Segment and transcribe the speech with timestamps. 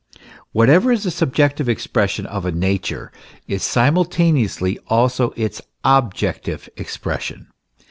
[0.51, 3.11] Whatever is a subjective expression of a nature
[3.47, 7.51] is simultaneously also its objective expression.